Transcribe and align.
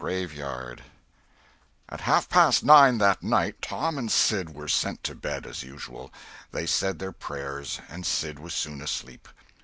CHAPTER 0.03 0.71
IX 0.71 0.81
AT 1.89 2.01
half 2.01 2.27
past 2.27 2.63
nine, 2.63 2.97
that 2.97 3.21
night, 3.21 3.61
Tom 3.61 3.99
and 3.99 4.11
Sid 4.11 4.51
were 4.55 4.67
sent 4.67 5.03
to 5.03 5.13
bed, 5.13 5.45
as 5.45 5.61
usual. 5.61 6.11
They 6.49 6.65
said 6.65 6.97
their 6.97 7.11
prayers, 7.11 7.79
and 7.87 8.03
Sid 8.03 8.39
was 8.39 8.55
soon 8.55 8.81
asleep. 8.81 9.27